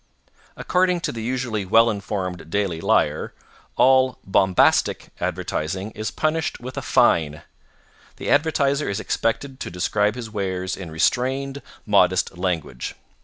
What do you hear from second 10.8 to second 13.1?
restrained, modest language.